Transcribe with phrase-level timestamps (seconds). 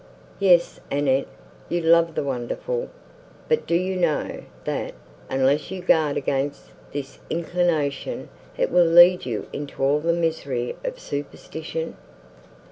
[0.39, 1.27] "Yes, Annette,
[1.69, 2.89] you love the wonderful;
[3.47, 4.93] but do you know, that,
[5.29, 8.27] unless you guard against this inclination,
[8.57, 11.97] it will lead you into all the misery of superstition?"